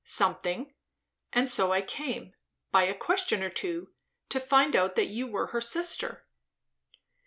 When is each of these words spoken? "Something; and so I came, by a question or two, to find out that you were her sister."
"Something; 0.03 0.73
and 1.31 1.47
so 1.47 1.71
I 1.73 1.83
came, 1.83 2.33
by 2.71 2.85
a 2.85 2.95
question 2.97 3.43
or 3.43 3.51
two, 3.51 3.93
to 4.29 4.39
find 4.39 4.75
out 4.75 4.95
that 4.95 5.09
you 5.09 5.27
were 5.27 5.49
her 5.53 5.61
sister." 5.61 6.25